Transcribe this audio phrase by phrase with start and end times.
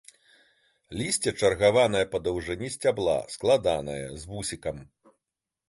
[1.01, 4.77] Лісце чаргаванае па даўжыні сцябла, складанае, з вусікам.